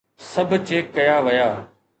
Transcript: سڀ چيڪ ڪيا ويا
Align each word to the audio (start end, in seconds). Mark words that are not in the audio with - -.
سڀ 0.31 0.49
چيڪ 0.67 0.85
ڪيا 0.95 1.17
ويا 1.25 1.49